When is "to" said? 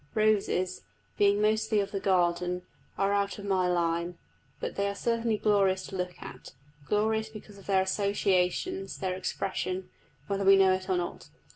5.85-5.95